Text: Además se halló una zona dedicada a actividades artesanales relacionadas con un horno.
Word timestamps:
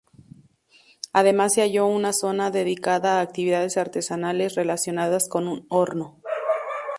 Además 1.13 1.53
se 1.53 1.61
halló 1.61 1.85
una 1.85 2.11
zona 2.11 2.49
dedicada 2.49 3.19
a 3.19 3.21
actividades 3.21 3.77
artesanales 3.77 4.55
relacionadas 4.55 5.29
con 5.29 5.47
un 5.47 5.67
horno. 5.69 6.23